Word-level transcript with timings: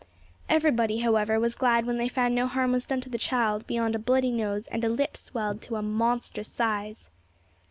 Everybody, 0.49 0.97
however, 1.01 1.39
was 1.39 1.53
glad 1.53 1.85
when 1.85 1.97
they 1.99 2.07
found 2.07 2.33
no 2.33 2.47
harm 2.47 2.71
was 2.71 2.87
done 2.87 3.01
to 3.01 3.09
the 3.09 3.19
child, 3.19 3.67
beyond 3.67 3.93
a 3.93 3.99
bloody 3.99 4.31
nose 4.31 4.65
and 4.65 4.83
a 4.83 4.89
lip 4.89 5.15
swelled 5.15 5.61
to 5.61 5.75
a 5.75 5.83
monstrous 5.83 6.47
size. 6.47 7.11